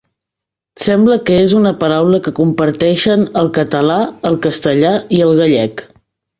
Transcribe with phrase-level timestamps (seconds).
[0.85, 4.01] Sembla que és una paraula que comparteixen el català,
[4.33, 5.89] el castellà i el gallec.